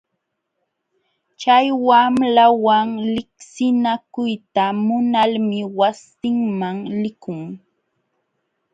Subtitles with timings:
[1.41, 7.39] Chay wamlawan liqsinakuyta munalmi wasinman likun.